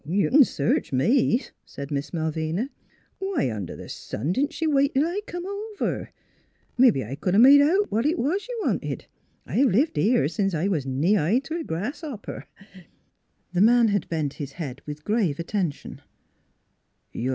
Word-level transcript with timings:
""You 0.17 0.31
c'n 0.31 0.43
search 0.45 0.91
me," 0.91 1.43
said 1.63 1.91
Miss 1.91 2.09
Malvina." 2.11 2.71
Why 3.19 3.51
under 3.51 3.77
th' 3.77 3.91
sun 3.91 4.31
didn't 4.33 4.51
she 4.51 4.65
wait 4.65 4.95
till 4.95 5.05
I 5.05 5.21
come 5.27 5.45
over? 5.45 6.09
Mebbe 6.75 7.03
I 7.05 7.13
c'd 7.23 7.35
'a' 7.35 7.37
made 7.37 7.61
out 7.61 7.91
what 7.91 8.01
't 8.07 8.15
was 8.17 8.47
you 8.49 8.59
wanted; 8.65 9.05
I've 9.45 9.67
lived 9.69 9.97
here 9.97 10.27
sence 10.27 10.55
I 10.55 10.67
was 10.69 10.87
knee 10.87 11.13
high 11.13 11.37
t' 11.37 11.53
a 11.53 11.63
grasshopper." 11.63 12.47
The 13.53 13.61
man 13.61 13.89
had 13.89 14.09
bent 14.09 14.33
his 14.41 14.53
head 14.53 14.81
with 14.87 15.03
grave 15.05 15.39
atten 15.39 15.69
tion. 15.69 16.01